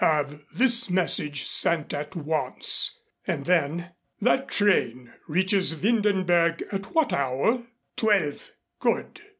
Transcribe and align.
"Have 0.03 0.45
this 0.51 0.89
message 0.89 1.43
sent 1.45 1.93
at 1.93 2.15
once." 2.15 2.97
And 3.27 3.45
then, 3.45 3.91
"That 4.19 4.47
train 4.49 5.13
reaches 5.27 5.75
Windenberg 5.75 6.63
at 6.73 6.95
what 6.95 7.13
hour?" 7.13 7.67
"Twelve." 7.97 8.49
"Good. 8.79 9.21